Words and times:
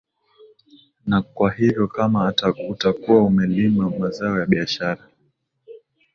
na 1.05 1.21
kwa 1.21 1.51
hivyo 1.51 1.87
kama 1.87 2.33
utakuwa 2.69 3.23
umelima 3.23 3.89
mazao 3.99 4.39
ya 4.39 4.45
biashara 4.45 5.03